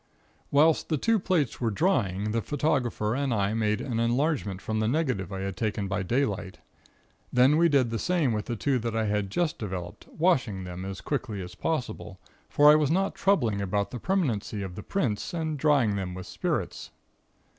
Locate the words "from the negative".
4.59-5.31